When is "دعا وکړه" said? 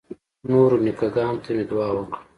1.69-2.17